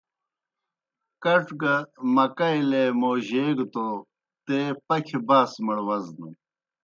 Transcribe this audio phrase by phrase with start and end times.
[1.23, 1.75] کڇ گہ
[2.15, 3.85] مکئی لے موجیگہ توْ
[4.45, 6.33] تے پکھیْ باسمَڑ وزنَن۔